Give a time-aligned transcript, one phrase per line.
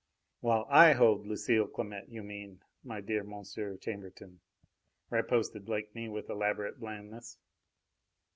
[0.39, 4.39] "While I hold Lucile Clamette, you mean, my dear Monsieur Chambertin,"
[5.11, 7.37] riposted Blakeney with elaborate blandness.